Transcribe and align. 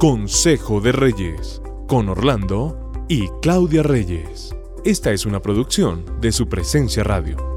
Consejo 0.00 0.80
de 0.80 0.92
Reyes, 0.92 1.60
con 1.86 2.08
Orlando 2.08 2.90
y 3.06 3.28
Claudia 3.42 3.82
Reyes. 3.82 4.56
Esta 4.82 5.12
es 5.12 5.26
una 5.26 5.42
producción 5.42 6.06
de 6.22 6.32
su 6.32 6.48
presencia 6.48 7.04
radio. 7.04 7.49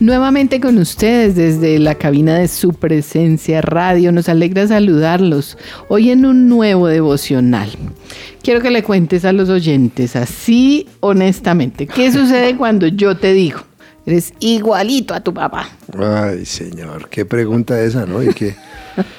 Nuevamente 0.00 0.62
con 0.62 0.78
ustedes 0.78 1.36
desde 1.36 1.78
la 1.78 1.94
cabina 1.94 2.38
de 2.38 2.48
su 2.48 2.72
presencia 2.72 3.60
radio. 3.60 4.12
Nos 4.12 4.30
alegra 4.30 4.66
saludarlos 4.66 5.58
hoy 5.88 6.10
en 6.10 6.24
un 6.24 6.48
nuevo 6.48 6.86
devocional. 6.86 7.68
Quiero 8.42 8.62
que 8.62 8.70
le 8.70 8.82
cuentes 8.82 9.26
a 9.26 9.32
los 9.34 9.50
oyentes 9.50 10.16
así 10.16 10.88
honestamente, 11.00 11.86
¿qué 11.86 12.10
sucede 12.12 12.56
cuando 12.56 12.86
yo 12.86 13.14
te 13.18 13.34
digo? 13.34 13.60
Eres 14.06 14.32
igualito 14.40 15.12
a 15.12 15.20
tu 15.20 15.34
papá. 15.34 15.68
Ay, 15.98 16.46
señor, 16.46 17.10
qué 17.10 17.26
pregunta 17.26 17.78
esa, 17.82 18.06
¿no? 18.06 18.22
Y 18.22 18.32
que, 18.32 18.54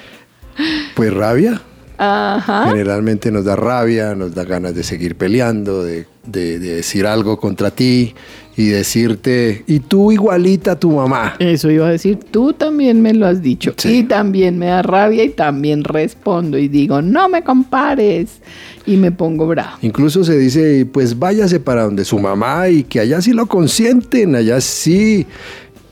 pues 0.95 1.13
rabia. 1.13 1.61
Ajá. 1.99 2.69
Generalmente 2.69 3.31
nos 3.31 3.45
da 3.45 3.55
rabia, 3.55 4.15
nos 4.15 4.33
da 4.33 4.45
ganas 4.45 4.73
de 4.73 4.81
seguir 4.81 5.15
peleando, 5.15 5.83
de, 5.83 6.07
de 6.25 6.57
decir 6.57 7.05
algo 7.05 7.39
contra 7.39 7.69
ti, 7.69 8.15
y 8.61 8.67
decirte, 8.67 9.63
y 9.65 9.79
tú 9.79 10.11
igualita 10.11 10.73
a 10.73 10.79
tu 10.79 10.91
mamá. 10.91 11.35
Eso 11.39 11.71
iba 11.71 11.87
a 11.87 11.91
decir, 11.91 12.19
tú 12.29 12.53
también 12.53 13.01
me 13.01 13.13
lo 13.13 13.25
has 13.25 13.41
dicho. 13.41 13.73
Y 13.83 14.03
también 14.03 14.59
me 14.59 14.67
da 14.67 14.83
rabia 14.83 15.23
y 15.23 15.29
también 15.29 15.83
respondo 15.83 16.57
y 16.57 16.67
digo, 16.67 17.01
no 17.01 17.27
me 17.27 17.43
compares. 17.43 18.39
Y 18.85 18.97
me 18.97 19.11
pongo 19.11 19.47
bravo. 19.47 19.77
Incluso 19.81 20.23
se 20.23 20.37
dice, 20.37 20.87
pues 20.91 21.17
váyase 21.17 21.59
para 21.59 21.83
donde 21.83 22.05
su 22.05 22.19
mamá 22.19 22.69
y 22.69 22.83
que 22.83 22.99
allá 22.99 23.21
sí 23.21 23.31
lo 23.31 23.45
consienten, 23.45 24.35
allá 24.35 24.59
sí 24.61 25.25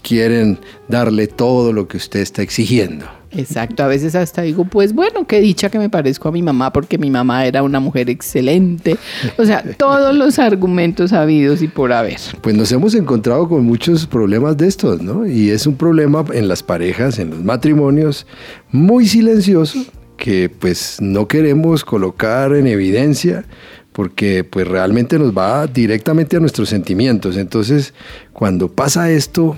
quieren 0.01 0.57
darle 0.87 1.27
todo 1.27 1.73
lo 1.73 1.87
que 1.87 1.97
usted 1.97 2.19
está 2.19 2.41
exigiendo. 2.41 3.18
Exacto, 3.31 3.83
a 3.83 3.87
veces 3.87 4.15
hasta 4.15 4.41
digo, 4.41 4.65
pues 4.65 4.93
bueno, 4.93 5.27
qué 5.27 5.39
dicha 5.39 5.69
que 5.69 5.77
me 5.77 5.89
parezco 5.89 6.29
a 6.29 6.31
mi 6.31 6.41
mamá 6.41 6.73
porque 6.73 6.97
mi 6.97 7.11
mamá 7.11 7.45
era 7.45 7.61
una 7.61 7.79
mujer 7.79 8.09
excelente. 8.09 8.97
O 9.37 9.45
sea, 9.45 9.63
todos 9.77 10.15
los 10.15 10.39
argumentos 10.39 11.13
habidos 11.13 11.61
y 11.61 11.67
por 11.67 11.93
haber. 11.93 12.19
Pues 12.41 12.55
nos 12.55 12.71
hemos 12.71 12.95
encontrado 12.95 13.47
con 13.47 13.63
muchos 13.65 14.07
problemas 14.07 14.57
de 14.57 14.67
estos, 14.67 15.01
¿no? 15.01 15.27
Y 15.27 15.51
es 15.51 15.67
un 15.67 15.75
problema 15.75 16.25
en 16.33 16.47
las 16.47 16.63
parejas, 16.63 17.19
en 17.19 17.29
los 17.29 17.43
matrimonios, 17.43 18.25
muy 18.71 19.07
silencioso, 19.07 19.85
que 20.17 20.49
pues 20.49 20.97
no 20.99 21.27
queremos 21.27 21.85
colocar 21.85 22.53
en 22.53 22.67
evidencia 22.67 23.45
porque 23.93 24.43
pues 24.43 24.67
realmente 24.67 25.19
nos 25.19 25.37
va 25.37 25.67
directamente 25.67 26.37
a 26.37 26.39
nuestros 26.39 26.69
sentimientos. 26.69 27.37
Entonces, 27.37 27.93
cuando 28.33 28.69
pasa 28.69 29.11
esto, 29.11 29.57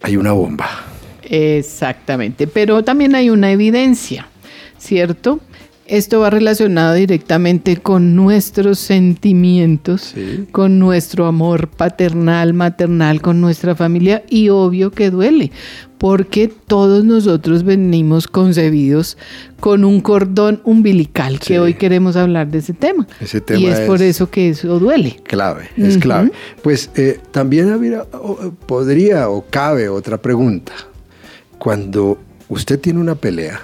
hay 0.00 0.16
una 0.16 0.32
bomba. 0.32 0.93
Exactamente, 1.24 2.46
pero 2.46 2.82
también 2.82 3.14
hay 3.14 3.30
una 3.30 3.50
evidencia, 3.50 4.28
¿cierto? 4.78 5.40
Esto 5.86 6.20
va 6.20 6.30
relacionado 6.30 6.94
directamente 6.94 7.76
con 7.76 8.16
nuestros 8.16 8.78
sentimientos, 8.78 10.14
con 10.50 10.78
nuestro 10.78 11.26
amor 11.26 11.68
paternal, 11.68 12.54
maternal, 12.54 13.20
con 13.20 13.42
nuestra 13.42 13.74
familia 13.74 14.22
y 14.30 14.48
obvio 14.48 14.92
que 14.92 15.10
duele, 15.10 15.52
porque 15.98 16.48
todos 16.48 17.04
nosotros 17.04 17.64
venimos 17.64 18.28
concebidos 18.28 19.18
con 19.60 19.84
un 19.84 20.00
cordón 20.00 20.62
umbilical, 20.64 21.38
que 21.38 21.58
hoy 21.58 21.74
queremos 21.74 22.16
hablar 22.16 22.48
de 22.48 22.58
ese 22.58 22.72
tema. 22.72 23.06
Ese 23.20 23.42
tema 23.42 23.60
y 23.60 23.66
es, 23.66 23.80
por 23.80 24.00
eso 24.00 24.30
que 24.30 24.48
eso 24.48 24.78
duele. 24.78 25.20
Clave, 25.24 25.68
es 25.76 25.98
clave. 25.98 26.32
Pues 26.62 26.88
eh, 26.96 27.20
también 27.30 27.78
podría 28.66 29.28
o 29.28 29.44
cabe 29.50 29.90
otra 29.90 30.16
pregunta 30.16 30.72
cuando 31.64 32.18
usted 32.50 32.78
tiene 32.78 33.00
una 33.00 33.14
pelea 33.14 33.58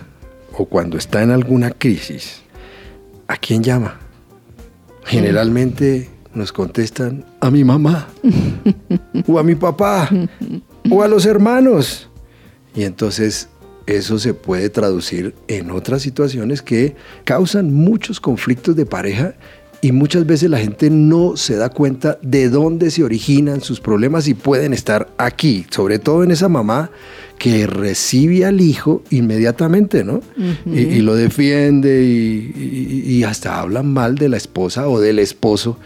o 0.56 0.64
cuando 0.64 0.96
está 0.96 1.22
en 1.22 1.32
alguna 1.32 1.70
crisis, 1.70 2.40
¿a 3.28 3.36
quién 3.36 3.62
llama? 3.62 4.00
Generalmente 5.04 6.08
nos 6.32 6.50
contestan 6.50 7.26
a 7.40 7.50
mi 7.50 7.62
mamá 7.62 8.08
o 9.26 9.38
a 9.38 9.42
mi 9.42 9.54
papá 9.54 10.08
o 10.90 11.02
a 11.02 11.08
los 11.08 11.26
hermanos. 11.26 12.08
Y 12.74 12.84
entonces 12.84 13.50
eso 13.84 14.18
se 14.18 14.32
puede 14.32 14.70
traducir 14.70 15.34
en 15.46 15.70
otras 15.70 16.00
situaciones 16.00 16.62
que 16.62 16.96
causan 17.24 17.70
muchos 17.70 18.18
conflictos 18.18 18.76
de 18.76 18.86
pareja 18.86 19.34
y 19.82 19.92
muchas 19.92 20.24
veces 20.24 20.48
la 20.48 20.58
gente 20.58 20.88
no 20.88 21.36
se 21.36 21.56
da 21.56 21.68
cuenta 21.68 22.18
de 22.22 22.48
dónde 22.48 22.90
se 22.90 23.04
originan 23.04 23.60
sus 23.60 23.80
problemas 23.80 24.26
y 24.26 24.32
pueden 24.34 24.72
estar 24.72 25.08
aquí, 25.18 25.66
sobre 25.70 25.98
todo 25.98 26.24
en 26.24 26.30
esa 26.30 26.48
mamá 26.48 26.90
que 27.40 27.66
recibe 27.66 28.44
al 28.44 28.60
hijo 28.60 29.02
inmediatamente, 29.08 30.04
¿no? 30.04 30.20
y, 30.66 31.00
lo 31.00 31.14
defiende 31.14 32.04
y, 32.04 33.02
y, 33.06 33.24
hasta 33.24 33.60
hablan 33.60 33.94
mal 33.94 34.16
de 34.16 34.28
la 34.28 34.36
esposa 34.36 34.86
o 34.86 35.00
del 35.00 35.18
esposo 35.18 35.78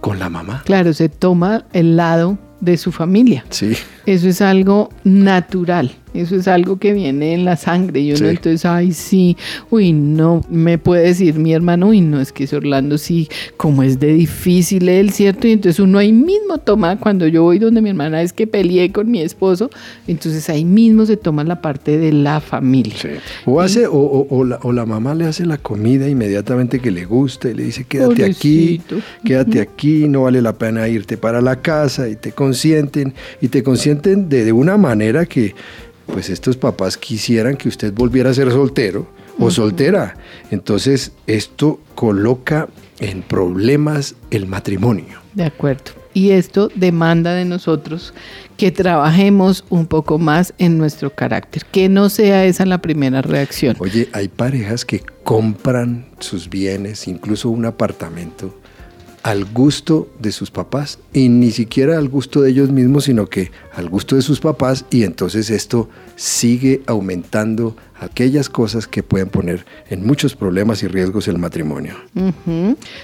con 0.00 0.20
la 0.20 0.30
mamá. 0.30 0.62
Claro, 0.64 0.92
se 0.92 1.08
toma 1.08 1.64
el 1.72 1.96
lado 1.96 2.38
de 2.60 2.76
su 2.76 2.92
familia. 2.92 3.44
Sí. 3.50 3.72
Eso 4.06 4.28
es 4.28 4.40
algo 4.40 4.90
natural. 5.02 5.90
Eso 6.14 6.36
es 6.36 6.46
algo 6.46 6.78
que 6.78 6.92
viene 6.92 7.34
en 7.34 7.44
la 7.44 7.56
sangre. 7.56 8.00
Y 8.00 8.12
uno 8.12 8.28
entonces, 8.28 8.64
ay, 8.64 8.92
sí, 8.92 9.36
uy, 9.70 9.92
no, 9.92 10.44
me 10.50 10.78
puede 10.78 11.06
decir 11.06 11.34
mi 11.34 11.52
hermano, 11.52 11.88
uy, 11.88 12.00
no, 12.00 12.20
es 12.20 12.32
que 12.32 12.44
ese 12.44 12.56
Orlando 12.56 12.98
sí, 12.98 13.28
como 13.56 13.82
es 13.82 13.98
de 13.98 14.12
difícil 14.12 14.88
él, 14.88 15.10
¿cierto? 15.10 15.48
Y 15.48 15.52
entonces 15.52 15.80
uno 15.80 15.98
ahí 15.98 16.12
mismo 16.12 16.58
toma, 16.58 16.98
cuando 16.98 17.26
yo 17.26 17.42
voy 17.42 17.58
donde 17.58 17.80
mi 17.80 17.90
hermana 17.90 18.22
es 18.22 18.32
que 18.32 18.46
peleé 18.46 18.92
con 18.92 19.10
mi 19.10 19.20
esposo, 19.20 19.70
entonces 20.06 20.48
ahí 20.50 20.64
mismo 20.64 21.06
se 21.06 21.16
toma 21.16 21.44
la 21.44 21.60
parte 21.60 21.98
de 21.98 22.12
la 22.12 22.40
familia. 22.40 22.94
O 23.46 23.60
hace, 23.60 23.86
o, 23.88 24.44
la, 24.44 24.86
mamá 24.86 25.14
le 25.14 25.24
hace 25.24 25.46
la 25.46 25.56
comida 25.56 26.08
inmediatamente 26.08 26.80
que 26.80 26.90
le 26.90 27.04
gusta 27.04 27.48
y 27.48 27.54
le 27.54 27.64
dice, 27.64 27.84
quédate 27.84 28.24
aquí, 28.24 28.80
quédate 29.24 29.60
aquí, 29.60 30.08
no 30.08 30.22
vale 30.22 30.42
la 30.42 30.52
pena 30.52 30.88
irte 30.88 31.16
para 31.16 31.40
la 31.40 31.56
casa 31.56 32.08
y 32.08 32.16
te 32.16 32.32
consienten, 32.32 33.14
y 33.40 33.48
te 33.48 33.62
consienten 33.62 34.28
de, 34.28 34.44
de 34.44 34.52
una 34.52 34.76
manera 34.76 35.26
que 35.26 35.54
pues 36.06 36.30
estos 36.30 36.56
papás 36.56 36.96
quisieran 36.96 37.56
que 37.56 37.68
usted 37.68 37.92
volviera 37.92 38.30
a 38.30 38.34
ser 38.34 38.50
soltero 38.50 39.06
o 39.38 39.50
soltera. 39.50 40.16
Entonces 40.50 41.12
esto 41.26 41.80
coloca 41.94 42.68
en 43.00 43.22
problemas 43.22 44.14
el 44.30 44.46
matrimonio. 44.46 45.20
De 45.34 45.44
acuerdo. 45.44 45.92
Y 46.14 46.30
esto 46.30 46.70
demanda 46.74 47.32
de 47.32 47.46
nosotros 47.46 48.12
que 48.58 48.70
trabajemos 48.70 49.64
un 49.70 49.86
poco 49.86 50.18
más 50.18 50.52
en 50.58 50.76
nuestro 50.76 51.14
carácter, 51.14 51.64
que 51.64 51.88
no 51.88 52.10
sea 52.10 52.44
esa 52.44 52.66
la 52.66 52.82
primera 52.82 53.22
reacción. 53.22 53.76
Oye, 53.78 54.08
hay 54.12 54.28
parejas 54.28 54.84
que 54.84 55.00
compran 55.24 56.06
sus 56.20 56.50
bienes, 56.50 57.08
incluso 57.08 57.48
un 57.48 57.64
apartamento, 57.64 58.54
al 59.22 59.44
gusto 59.44 60.08
de 60.18 60.32
sus 60.32 60.50
papás 60.50 60.98
y 61.12 61.28
ni 61.28 61.50
siquiera 61.50 61.98
al 61.98 62.08
gusto 62.08 62.40
de 62.42 62.50
ellos 62.50 62.70
mismos, 62.70 63.04
sino 63.04 63.26
que 63.26 63.50
al 63.74 63.88
gusto 63.88 64.16
de 64.16 64.22
sus 64.22 64.40
papás 64.40 64.84
y 64.90 65.04
entonces 65.04 65.50
esto 65.50 65.88
sigue 66.16 66.82
aumentando 66.86 67.76
aquellas 68.00 68.48
cosas 68.48 68.86
que 68.86 69.02
pueden 69.02 69.28
poner 69.28 69.64
en 69.90 70.04
muchos 70.04 70.34
problemas 70.34 70.82
y 70.82 70.88
riesgos 70.88 71.28
el 71.28 71.38
matrimonio. 71.38 71.94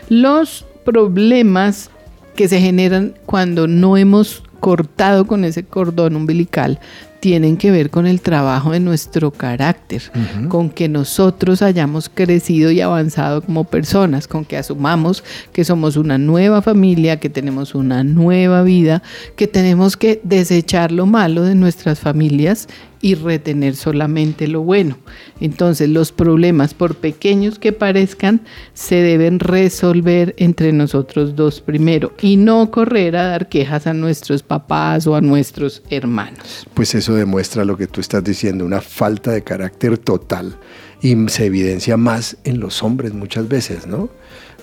Los 0.09 0.67
problemas 0.85 1.91
que 2.35 2.49
se 2.49 2.61
generan 2.61 3.15
cuando 3.27 3.69
no 3.69 3.97
hemos 3.97 4.43
cortado 4.61 5.27
con 5.27 5.45
ese 5.45 5.65
cordón 5.65 6.17
umbilical 6.17 6.81
tienen 7.21 7.57
que 7.57 7.71
ver 7.71 7.91
con 7.91 8.07
el 8.07 8.21
trabajo 8.21 8.73
de 8.73 8.81
nuestro 8.81 9.31
carácter, 9.31 10.03
con 10.49 10.71
que 10.71 10.89
nosotros 10.89 11.63
hayamos 11.63 12.09
crecido 12.09 12.71
y 12.71 12.81
avanzado 12.81 13.43
como 13.43 13.65
personas, 13.65 14.29
con 14.29 14.45
que 14.45 14.57
asumamos 14.57 15.25
que 15.53 15.65
somos 15.65 15.97
una 15.97 16.19
nueva 16.19 16.63
familia, 16.63 17.19
que 17.19 17.31
tenemos 17.31 17.75
una 17.75 18.05
nueva 18.05 18.63
vida, 18.63 19.03
que 19.37 19.47
tenemos 19.47 19.97
que 19.97 20.21
desechar 20.23 20.93
lo 20.93 21.07
malo 21.07 21.43
de 21.43 21.55
nuestras 21.55 21.99
familias 21.99 22.69
y 23.01 23.15
retener 23.15 23.77
solamente 23.77 24.49
lo 24.49 24.63
bueno. 24.63 24.99
Entonces 25.41 25.89
los 25.89 26.13
problemas, 26.13 26.75
por 26.75 26.97
pequeños 26.97 27.59
que 27.59 27.73
parezcan, 27.73 28.41
se 28.75 28.97
deben 28.97 29.41
resolver 29.41 30.35
entre 30.39 30.73
nosotros 30.73 31.37
dos 31.37 31.61
primero 31.61 32.13
y 32.21 32.37
no 32.37 32.71
correr 32.71 33.17
a 33.17 33.29
dar 33.29 33.49
quejas 33.49 33.87
a 33.87 33.95
nuestros 33.95 34.43
papás 34.43 35.07
o 35.07 35.15
a 35.15 35.21
nuestros 35.21 35.83
hermanos. 35.91 36.67
Pues 36.75 36.95
eso 36.95 37.15
demuestra 37.15 37.65
lo 37.65 37.77
que 37.77 37.87
tú 37.87 38.01
estás 38.01 38.25
diciendo, 38.25 38.65
una 38.65 38.81
falta 38.81 39.33
de 39.33 39.43
carácter 39.43 39.99
total 39.99 40.57
y 41.01 41.17
se 41.29 41.47
evidencia 41.47 41.97
más 41.97 42.37
en 42.45 42.61
los 42.61 42.83
hombres 42.83 43.15
muchas 43.15 43.49
veces, 43.49 43.87
¿no? 43.87 44.09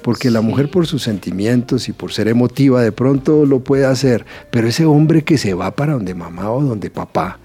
Porque 0.01 0.29
la 0.29 0.41
mujer 0.41 0.69
por 0.69 0.85
sus 0.85 1.01
sentimientos 1.01 1.89
y 1.89 1.93
por 1.93 2.13
ser 2.13 2.27
emotiva 2.27 2.81
de 2.81 2.91
pronto 2.91 3.45
lo 3.45 3.63
puede 3.63 3.85
hacer, 3.85 4.25
pero 4.51 4.67
ese 4.67 4.85
hombre 4.85 5.23
que 5.23 5.37
se 5.37 5.53
va 5.53 5.75
para 5.75 5.93
donde 5.93 6.13
mamá 6.13 6.51
o 6.51 6.61
donde 6.61 6.91
papá, 6.91 7.39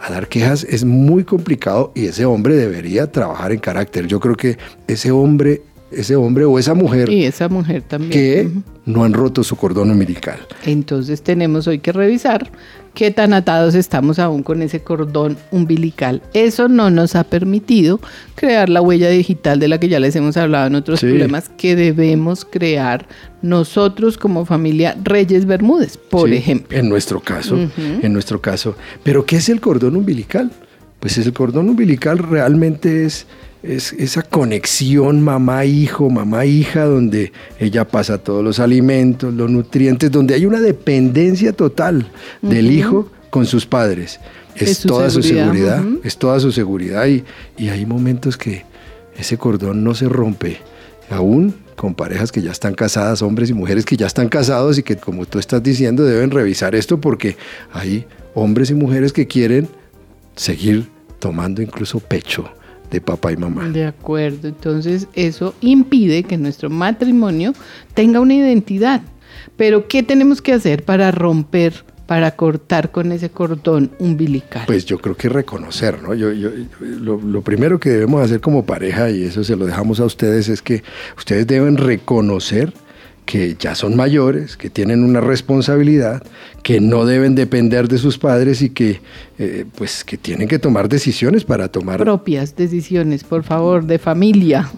a 0.00 0.10
dar 0.10 0.28
quejas 0.28 0.64
es 0.64 0.84
muy 0.84 1.24
complicado 1.24 1.92
y 1.94 2.06
ese 2.06 2.24
hombre 2.24 2.56
debería 2.56 3.10
trabajar 3.10 3.52
en 3.52 3.58
carácter. 3.58 4.06
Yo 4.06 4.20
creo 4.20 4.36
que 4.36 4.58
ese 4.86 5.10
hombre 5.10 5.62
ese 5.90 6.16
hombre 6.16 6.44
o 6.44 6.58
esa 6.58 6.74
mujer 6.74 7.08
Y 7.10 7.24
esa 7.24 7.48
mujer 7.48 7.82
también. 7.82 8.10
que 8.10 8.48
no 8.86 9.04
han 9.04 9.12
roto 9.12 9.44
su 9.44 9.56
cordón 9.56 9.90
umbilical. 9.90 10.38
Entonces 10.64 11.22
tenemos 11.22 11.66
hoy 11.68 11.78
que 11.78 11.92
revisar 11.92 12.50
qué 12.94 13.10
tan 13.10 13.32
atados 13.34 13.74
estamos 13.74 14.18
aún 14.18 14.42
con 14.42 14.62
ese 14.62 14.80
cordón 14.80 15.36
umbilical. 15.50 16.22
Eso 16.34 16.68
no 16.68 16.90
nos 16.90 17.14
ha 17.14 17.24
permitido 17.24 18.00
crear 18.34 18.68
la 18.68 18.80
huella 18.80 19.08
digital 19.10 19.60
de 19.60 19.68
la 19.68 19.78
que 19.78 19.88
ya 19.88 20.00
les 20.00 20.16
hemos 20.16 20.36
hablado 20.36 20.66
en 20.66 20.74
otros 20.76 21.00
Sí. 21.00 21.06
problemas 21.06 21.50
que 21.50 21.76
debemos 21.76 22.44
crear 22.44 23.06
nosotros 23.42 24.18
como 24.18 24.44
familia 24.44 24.96
Reyes 25.04 25.46
Bermúdez, 25.46 25.96
por 25.98 26.28
Sí, 26.30 26.36
ejemplo. 26.36 26.76
En 26.78 26.88
nuestro 26.88 27.20
caso, 27.20 27.56
en 27.76 28.12
nuestro 28.12 28.40
caso. 28.40 28.76
Pero 29.02 29.24
¿qué 29.24 29.36
es 29.36 29.48
el 29.48 29.60
cordón 29.60 29.94
umbilical? 29.96 30.50
Pues 31.00 31.18
el 31.18 31.32
cordón 31.32 31.68
umbilical 31.68 32.18
realmente 32.18 33.04
es, 33.04 33.26
es 33.62 33.92
esa 33.94 34.22
conexión 34.22 35.22
mamá-hijo, 35.22 36.08
mamá-hija, 36.10 36.84
donde 36.84 37.32
ella 37.58 37.86
pasa 37.86 38.18
todos 38.18 38.44
los 38.44 38.60
alimentos, 38.60 39.34
los 39.34 39.50
nutrientes, 39.50 40.10
donde 40.10 40.34
hay 40.34 40.46
una 40.46 40.60
dependencia 40.60 41.52
total 41.52 42.06
del 42.42 42.70
hijo 42.70 43.10
con 43.30 43.46
sus 43.46 43.66
padres. 43.66 44.20
Es, 44.54 44.70
Es 44.70 44.78
su 44.78 44.88
toda 44.88 45.10
seguridad, 45.10 45.22
su 45.22 45.44
seguridad, 45.44 45.84
es 46.04 46.16
toda 46.16 46.40
su 46.40 46.52
seguridad 46.52 47.06
y, 47.06 47.24
y 47.58 47.68
hay 47.68 47.84
momentos 47.84 48.36
que 48.36 48.64
ese 49.18 49.36
cordón 49.36 49.84
no 49.84 49.94
se 49.94 50.08
rompe, 50.08 50.58
aún 51.10 51.54
con 51.76 51.94
parejas 51.94 52.32
que 52.32 52.40
ya 52.40 52.52
están 52.52 52.74
casadas, 52.74 53.20
hombres 53.20 53.50
y 53.50 53.54
mujeres 53.54 53.84
que 53.84 53.96
ya 53.96 54.06
están 54.06 54.28
casados 54.28 54.78
y 54.78 54.82
que 54.82 54.96
como 54.96 55.26
tú 55.26 55.38
estás 55.38 55.62
diciendo 55.62 56.04
deben 56.04 56.30
revisar 56.30 56.74
esto 56.74 57.00
porque 57.00 57.36
hay 57.72 58.06
hombres 58.34 58.70
y 58.70 58.74
mujeres 58.74 59.12
que 59.12 59.26
quieren 59.26 59.68
seguir 60.34 60.88
tomando 61.18 61.60
incluso 61.60 62.00
pecho 62.00 62.48
de 62.90 63.00
papá 63.00 63.32
y 63.32 63.36
mamá. 63.36 63.68
De 63.68 63.84
acuerdo, 63.86 64.48
entonces 64.48 65.08
eso 65.14 65.54
impide 65.60 66.22
que 66.22 66.36
nuestro 66.36 66.70
matrimonio 66.70 67.52
tenga 67.94 68.20
una 68.20 68.34
identidad. 68.34 69.02
Pero 69.56 69.88
¿qué 69.88 70.02
tenemos 70.02 70.40
que 70.42 70.52
hacer 70.52 70.84
para 70.84 71.10
romper, 71.10 71.84
para 72.06 72.30
cortar 72.36 72.90
con 72.90 73.12
ese 73.12 73.30
cordón 73.30 73.90
umbilical? 73.98 74.64
Pues 74.66 74.84
yo 74.86 74.98
creo 74.98 75.16
que 75.16 75.28
reconocer, 75.28 76.02
¿no? 76.02 76.14
Yo, 76.14 76.32
yo- 76.32 76.50
lo, 76.80 77.20
lo 77.20 77.42
primero 77.42 77.78
que 77.80 77.90
debemos 77.90 78.22
hacer 78.22 78.40
como 78.40 78.64
pareja, 78.64 79.10
y 79.10 79.24
eso 79.24 79.44
se 79.44 79.56
lo 79.56 79.66
dejamos 79.66 80.00
a 80.00 80.04
ustedes, 80.04 80.48
es 80.48 80.62
que 80.62 80.82
ustedes 81.16 81.46
deben 81.46 81.76
reconocer 81.76 82.72
que 83.26 83.56
ya 83.58 83.74
son 83.74 83.96
mayores, 83.96 84.56
que 84.56 84.70
tienen 84.70 85.04
una 85.04 85.20
responsabilidad, 85.20 86.22
que 86.62 86.80
no 86.80 87.04
deben 87.04 87.34
depender 87.34 87.88
de 87.88 87.98
sus 87.98 88.18
padres 88.18 88.62
y 88.62 88.70
que, 88.70 89.00
eh, 89.38 89.66
pues, 89.76 90.04
que 90.04 90.16
tienen 90.16 90.48
que 90.48 90.58
tomar 90.58 90.88
decisiones 90.88 91.44
para 91.44 91.68
tomar 91.68 91.98
propias 91.98 92.56
decisiones, 92.56 93.24
por 93.24 93.42
favor, 93.42 93.84
de 93.84 93.98
familia. 93.98 94.70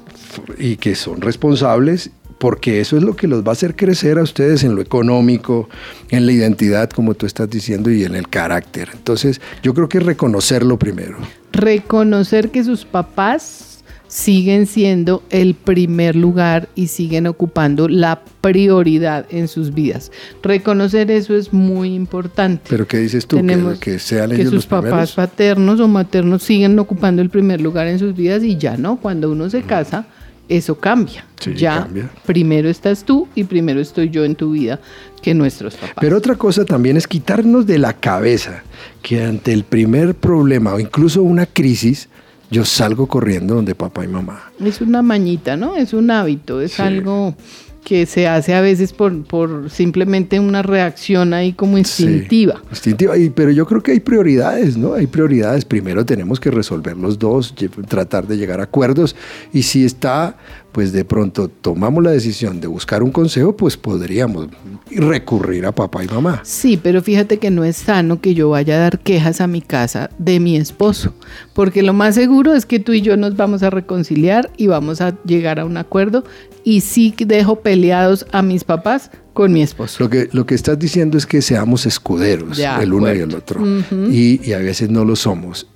y 0.58 0.76
que 0.76 0.94
son 0.94 1.20
responsables 1.20 2.10
porque 2.38 2.80
eso 2.80 2.96
es 2.96 3.02
lo 3.02 3.16
que 3.16 3.26
los 3.26 3.42
va 3.44 3.50
a 3.50 3.52
hacer 3.52 3.74
crecer 3.74 4.18
a 4.18 4.22
ustedes 4.22 4.62
en 4.62 4.74
lo 4.74 4.80
económico, 4.80 5.68
en 6.10 6.24
la 6.24 6.32
identidad, 6.32 6.90
como 6.90 7.14
tú 7.14 7.26
estás 7.26 7.50
diciendo, 7.50 7.90
y 7.90 8.04
en 8.04 8.14
el 8.14 8.28
carácter. 8.28 8.90
Entonces, 8.92 9.40
yo 9.62 9.74
creo 9.74 9.88
que 9.88 9.98
es 9.98 10.04
reconocerlo 10.04 10.78
primero. 10.78 11.18
Reconocer 11.52 12.50
que 12.50 12.62
sus 12.62 12.84
papás 12.84 13.67
siguen 14.08 14.66
siendo 14.66 15.22
el 15.30 15.54
primer 15.54 16.16
lugar 16.16 16.68
y 16.74 16.88
siguen 16.88 17.26
ocupando 17.26 17.88
la 17.88 18.22
prioridad 18.40 19.26
en 19.30 19.48
sus 19.48 19.72
vidas. 19.72 20.10
Reconocer 20.42 21.10
eso 21.10 21.36
es 21.36 21.52
muy 21.52 21.94
importante. 21.94 22.64
Pero 22.68 22.88
¿qué 22.88 22.98
dices 22.98 23.26
tú? 23.26 23.36
Tenemos 23.36 23.78
que, 23.78 23.92
que 23.92 23.98
sean 23.98 24.30
que 24.30 24.36
ellos 24.36 24.46
sus 24.46 24.54
los 24.54 24.66
papás 24.66 24.88
primeros. 24.88 25.12
paternos 25.12 25.80
o 25.80 25.88
maternos 25.88 26.42
siguen 26.42 26.78
ocupando 26.78 27.22
el 27.22 27.30
primer 27.30 27.60
lugar 27.60 27.86
en 27.86 27.98
sus 27.98 28.16
vidas 28.16 28.42
y 28.42 28.56
ya 28.56 28.76
no, 28.76 28.96
cuando 28.96 29.30
uno 29.30 29.48
se 29.50 29.62
casa, 29.62 30.06
eso 30.48 30.78
cambia. 30.78 31.26
Sí, 31.38 31.54
ya 31.54 31.82
cambia. 31.82 32.10
primero 32.24 32.68
estás 32.68 33.04
tú 33.04 33.28
y 33.34 33.44
primero 33.44 33.80
estoy 33.80 34.10
yo 34.10 34.24
en 34.24 34.34
tu 34.34 34.52
vida 34.52 34.80
que 35.22 35.34
nuestros 35.34 35.74
papás. 35.74 35.96
Pero 36.00 36.16
otra 36.16 36.34
cosa 36.36 36.64
también 36.64 36.96
es 36.96 37.06
quitarnos 37.06 37.66
de 37.66 37.78
la 37.78 37.92
cabeza 37.92 38.62
que 39.02 39.22
ante 39.22 39.52
el 39.52 39.64
primer 39.64 40.14
problema 40.14 40.74
o 40.74 40.80
incluso 40.80 41.22
una 41.22 41.46
crisis, 41.46 42.08
yo 42.50 42.64
salgo 42.64 43.06
corriendo 43.06 43.54
donde 43.54 43.74
papá 43.74 44.04
y 44.04 44.08
mamá. 44.08 44.50
Es 44.60 44.80
una 44.80 45.02
mañita, 45.02 45.56
¿no? 45.56 45.76
Es 45.76 45.92
un 45.92 46.10
hábito, 46.10 46.60
es 46.60 46.72
Sí. 46.72 46.82
algo 46.82 47.34
que 47.84 48.04
se 48.06 48.26
hace 48.28 48.54
a 48.54 48.60
veces 48.60 48.92
por, 48.92 49.24
por 49.24 49.70
simplemente 49.70 50.38
una 50.40 50.62
reacción 50.62 51.32
ahí 51.32 51.52
como 51.52 51.78
instintiva. 51.78 52.54
Sí, 52.56 52.68
instintiva. 52.70 53.16
Y- 53.16 53.30
pero 53.30 53.50
yo 53.50 53.66
creo 53.66 53.82
que 53.82 53.92
hay 53.92 54.00
prioridades, 54.00 54.76
¿no? 54.76 54.94
Hay 54.94 55.06
prioridades. 55.06 55.64
Primero 55.64 56.04
tenemos 56.04 56.38
que 56.40 56.50
resolver 56.50 56.96
los 56.96 57.18
dos, 57.18 57.54
tratar 57.88 58.26
de 58.26 58.36
llegar 58.36 58.60
a 58.60 58.64
acuerdos. 58.64 59.16
Y 59.52 59.62
si 59.62 59.84
está, 59.84 60.36
pues 60.72 60.92
de 60.92 61.04
pronto 61.04 61.48
tomamos 61.48 62.04
la 62.04 62.10
decisión 62.10 62.60
de 62.60 62.66
buscar 62.66 63.02
un 63.02 63.10
consejo, 63.10 63.56
pues 63.56 63.76
podríamos 63.76 64.48
recurrir 64.90 65.66
a 65.66 65.72
papá 65.72 66.04
y 66.04 66.08
mamá. 66.08 66.40
Sí, 66.44 66.78
pero 66.82 67.02
fíjate 67.02 67.38
que 67.38 67.50
no 67.50 67.64
es 67.64 67.76
sano 67.76 68.20
que 68.20 68.34
yo 68.34 68.50
vaya 68.50 68.76
a 68.76 68.78
dar 68.78 68.98
quejas 69.00 69.40
a 69.40 69.46
mi 69.46 69.60
casa 69.60 70.10
de 70.18 70.40
mi 70.40 70.56
esposo, 70.56 71.14
porque 71.54 71.82
lo 71.82 71.92
más 71.92 72.14
seguro 72.14 72.54
es 72.54 72.66
que 72.66 72.78
tú 72.80 72.92
y 72.92 73.00
yo 73.02 73.16
nos 73.16 73.36
vamos 73.36 73.62
a 73.62 73.70
reconciliar 73.70 74.50
y 74.56 74.66
vamos 74.66 75.00
a 75.00 75.16
llegar 75.24 75.60
a 75.60 75.64
un 75.64 75.76
acuerdo 75.76 76.24
y 76.64 76.80
sí 76.80 77.12
que 77.12 77.24
dejo 77.26 77.60
peleados 77.60 78.26
a 78.32 78.42
mis 78.42 78.64
papás 78.64 79.10
con 79.32 79.52
mi 79.52 79.62
esposo. 79.62 80.02
Lo 80.02 80.10
que, 80.10 80.28
lo 80.32 80.46
que 80.46 80.54
estás 80.54 80.78
diciendo 80.78 81.16
es 81.16 81.26
que 81.26 81.42
seamos 81.42 81.86
escuderos, 81.86 82.56
De 82.58 82.66
el 82.82 82.92
uno 82.92 83.12
y 83.14 83.18
el 83.18 83.34
otro. 83.34 83.62
y, 84.10 84.40
y 84.44 84.52
a 84.52 84.58
veces 84.58 84.90
no 84.90 85.04
lo 85.04 85.14
somos. 85.16 85.66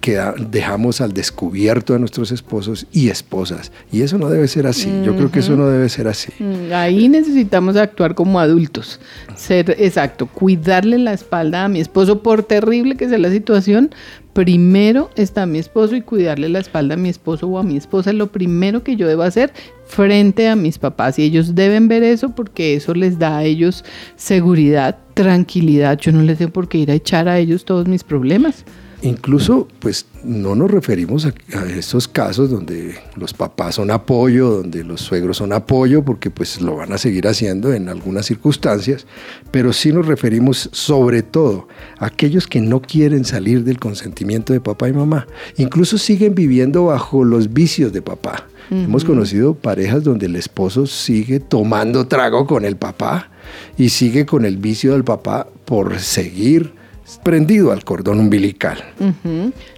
Queda- 0.00 0.34
dejamos 0.50 1.02
al 1.02 1.12
descubierto 1.12 1.94
a 1.94 1.98
nuestros 1.98 2.32
esposos 2.32 2.86
y 2.90 3.10
esposas. 3.10 3.70
Y 3.92 4.00
eso 4.00 4.16
no 4.16 4.30
debe 4.30 4.48
ser 4.48 4.66
así. 4.66 4.88
Yo 5.04 5.14
creo 5.14 5.30
que 5.30 5.40
eso 5.40 5.56
no 5.56 5.66
debe 5.68 5.90
ser 5.90 6.08
así. 6.08 6.32
Mm, 6.38 6.72
Ahí 6.72 7.06
necesitamos 7.10 7.76
actuar 7.76 8.14
como 8.14 8.40
adultos. 8.40 8.98
Ser 9.36 9.76
exacto, 9.78 10.24
cuidarle 10.26 10.96
la 10.96 11.12
espalda 11.12 11.66
a 11.66 11.68
mi 11.68 11.80
esposo, 11.80 12.22
por 12.22 12.42
terrible 12.44 12.96
que 12.96 13.10
sea 13.10 13.18
la 13.18 13.30
situación. 13.30 13.90
Primero 14.32 15.10
está 15.16 15.44
mi 15.44 15.58
esposo 15.58 15.96
y 15.96 16.02
cuidarle 16.02 16.48
la 16.48 16.60
espalda 16.60 16.94
a 16.94 16.96
mi 16.96 17.08
esposo 17.08 17.48
o 17.48 17.58
a 17.58 17.64
mi 17.64 17.76
esposa 17.76 18.10
es 18.10 18.16
lo 18.16 18.30
primero 18.30 18.84
que 18.84 18.94
yo 18.94 19.08
debo 19.08 19.22
hacer 19.22 19.52
frente 19.86 20.48
a 20.48 20.54
mis 20.54 20.78
papás. 20.78 21.18
Y 21.18 21.24
ellos 21.24 21.54
deben 21.56 21.88
ver 21.88 22.04
eso 22.04 22.30
porque 22.30 22.74
eso 22.74 22.94
les 22.94 23.18
da 23.18 23.38
a 23.38 23.44
ellos 23.44 23.84
seguridad, 24.16 24.98
tranquilidad. 25.14 25.98
Yo 25.98 26.12
no 26.12 26.22
les 26.22 26.38
tengo 26.38 26.52
por 26.52 26.68
qué 26.68 26.78
ir 26.78 26.90
a 26.90 26.94
echar 26.94 27.28
a 27.28 27.38
ellos 27.38 27.64
todos 27.64 27.88
mis 27.88 28.04
problemas. 28.04 28.64
Incluso, 29.02 29.66
pues 29.78 30.06
no 30.24 30.54
nos 30.54 30.70
referimos 30.70 31.24
a, 31.24 31.32
a 31.58 31.64
esos 31.66 32.06
casos 32.06 32.50
donde 32.50 32.96
los 33.16 33.32
papás 33.32 33.76
son 33.76 33.90
apoyo, 33.90 34.50
donde 34.50 34.84
los 34.84 35.00
suegros 35.00 35.38
son 35.38 35.52
apoyo, 35.52 36.04
porque 36.04 36.30
pues 36.30 36.60
lo 36.60 36.76
van 36.76 36.92
a 36.92 36.98
seguir 36.98 37.26
haciendo 37.26 37.72
en 37.72 37.88
algunas 37.88 38.26
circunstancias, 38.26 39.06
pero 39.50 39.72
sí 39.72 39.92
nos 39.92 40.06
referimos 40.06 40.68
sobre 40.72 41.22
todo 41.22 41.68
a 41.98 42.06
aquellos 42.06 42.46
que 42.46 42.60
no 42.60 42.82
quieren 42.82 43.24
salir 43.24 43.64
del 43.64 43.78
consentimiento 43.78 44.52
de 44.52 44.60
papá 44.60 44.88
y 44.88 44.92
mamá. 44.92 45.26
Incluso 45.56 45.96
siguen 45.96 46.34
viviendo 46.34 46.86
bajo 46.86 47.24
los 47.24 47.52
vicios 47.52 47.92
de 47.92 48.02
papá. 48.02 48.46
Hemos 48.70 49.04
conocido 49.04 49.54
parejas 49.54 50.04
donde 50.04 50.26
el 50.26 50.36
esposo 50.36 50.86
sigue 50.86 51.40
tomando 51.40 52.06
trago 52.06 52.46
con 52.46 52.64
el 52.64 52.76
papá 52.76 53.28
y 53.76 53.88
sigue 53.88 54.26
con 54.26 54.44
el 54.44 54.58
vicio 54.58 54.92
del 54.92 55.02
papá 55.02 55.48
por 55.64 55.98
seguir 55.98 56.72
prendido 57.18 57.72
al 57.72 57.84
cordón 57.84 58.20
umbilical. 58.20 58.78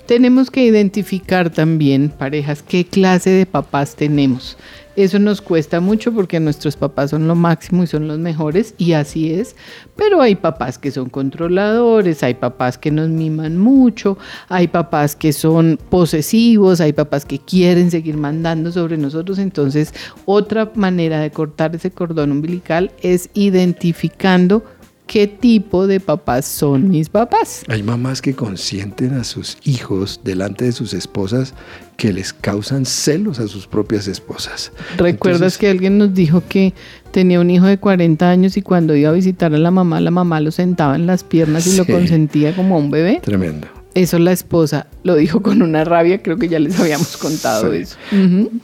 Tenemos 0.06 0.50
que 0.50 0.64
identificar 0.64 1.50
también, 1.50 2.10
parejas, 2.10 2.62
qué 2.62 2.84
clase 2.84 3.30
de 3.30 3.46
papás 3.46 3.96
tenemos. 3.96 4.56
Eso 4.94 5.18
nos 5.18 5.40
cuesta 5.40 5.80
mucho 5.80 6.12
porque 6.12 6.38
nuestros 6.38 6.76
papás 6.76 7.10
son 7.10 7.26
lo 7.26 7.34
máximo 7.34 7.82
y 7.82 7.86
son 7.86 8.08
los 8.08 8.18
mejores, 8.18 8.74
y 8.76 8.92
así 8.92 9.32
es. 9.32 9.56
Pero 9.96 10.20
hay 10.20 10.34
papás 10.34 10.76
que 10.76 10.90
son 10.90 11.08
controladores, 11.08 12.22
hay 12.22 12.34
papás 12.34 12.76
que 12.76 12.90
nos 12.90 13.08
miman 13.08 13.56
mucho, 13.56 14.18
hay 14.50 14.68
papás 14.68 15.16
que 15.16 15.32
son 15.32 15.78
posesivos, 15.88 16.82
hay 16.82 16.92
papás 16.92 17.24
que 17.24 17.38
quieren 17.38 17.90
seguir 17.90 18.18
mandando 18.18 18.70
sobre 18.70 18.98
nosotros. 18.98 19.38
Entonces, 19.38 19.94
otra 20.26 20.70
manera 20.74 21.20
de 21.20 21.30
cortar 21.30 21.74
ese 21.74 21.90
cordón 21.90 22.30
umbilical 22.30 22.92
es 23.00 23.30
identificando 23.32 24.62
qué 25.06 25.26
tipo 25.26 25.86
de 25.86 26.00
papás 26.00 26.46
son 26.46 26.88
mis 26.88 27.08
papás. 27.08 27.64
Hay 27.68 27.82
mamás 27.82 28.22
que 28.22 28.34
consienten 28.34 29.14
a 29.14 29.24
sus 29.24 29.58
hijos 29.64 30.20
delante 30.24 30.64
de 30.64 30.72
sus 30.72 30.94
esposas 30.94 31.54
que 31.96 32.12
les 32.12 32.32
causan 32.32 32.86
celos 32.86 33.38
a 33.38 33.46
sus 33.48 33.66
propias 33.66 34.08
esposas. 34.08 34.72
¿Recuerdas 34.96 35.40
Entonces, 35.40 35.58
que 35.58 35.68
alguien 35.68 35.98
nos 35.98 36.14
dijo 36.14 36.42
que 36.48 36.72
tenía 37.10 37.40
un 37.40 37.50
hijo 37.50 37.66
de 37.66 37.78
40 37.78 38.28
años 38.30 38.56
y 38.56 38.62
cuando 38.62 38.96
iba 38.96 39.10
a 39.10 39.12
visitar 39.12 39.54
a 39.54 39.58
la 39.58 39.70
mamá, 39.70 40.00
la 40.00 40.10
mamá 40.10 40.40
lo 40.40 40.50
sentaba 40.50 40.96
en 40.96 41.06
las 41.06 41.24
piernas 41.24 41.66
y 41.66 41.76
lo 41.76 41.84
consentía 41.84 42.56
como 42.56 42.76
a 42.76 42.78
un 42.78 42.90
bebé? 42.90 43.20
Tremendo. 43.22 43.68
Eso 43.94 44.18
la 44.18 44.32
esposa 44.32 44.86
lo 45.04 45.14
dijo 45.16 45.42
con 45.42 45.60
una 45.60 45.84
rabia, 45.84 46.22
creo 46.22 46.38
que 46.38 46.48
ya 46.48 46.58
les 46.58 46.80
habíamos 46.80 47.18
contado 47.18 47.70
Sí. 47.72 47.76
eso. 47.82 47.96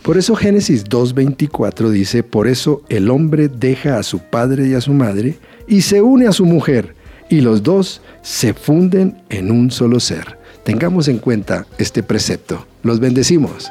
Por 0.00 0.16
eso 0.16 0.34
Génesis 0.34 0.84
2.24 0.86 1.90
dice, 1.90 2.22
por 2.22 2.48
eso 2.48 2.82
el 2.88 3.10
hombre 3.10 3.48
deja 3.48 3.98
a 3.98 4.02
su 4.02 4.20
padre 4.20 4.68
y 4.68 4.74
a 4.74 4.80
su 4.80 4.94
madre 4.94 5.36
y 5.68 5.82
se 5.82 6.02
une 6.02 6.26
a 6.26 6.32
su 6.32 6.46
mujer 6.46 6.94
y 7.28 7.40
los 7.40 7.62
dos 7.62 8.00
se 8.22 8.54
funden 8.54 9.22
en 9.28 9.50
un 9.50 9.70
solo 9.70 10.00
ser. 10.00 10.38
Tengamos 10.64 11.08
en 11.08 11.18
cuenta 11.18 11.66
este 11.78 12.02
precepto. 12.02 12.66
Los 12.82 13.00
bendecimos. 13.00 13.70